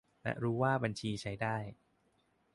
[0.23, 1.55] และรู้ว่าบัญชีใช้ได้